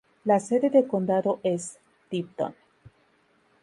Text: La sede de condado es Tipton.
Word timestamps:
La 0.25 0.39
sede 0.39 0.71
de 0.71 0.87
condado 0.87 1.39
es 1.43 1.77
Tipton. 2.09 2.55